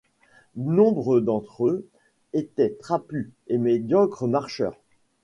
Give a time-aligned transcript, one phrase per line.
[0.55, 1.87] Nombre d’entre eux
[2.33, 4.79] étaient trapus et médiocres marcheurs.